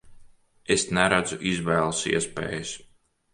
Es 0.75 0.85
neredzu 0.97 1.39
izvēles 1.51 2.01
iespējas. 2.13 2.73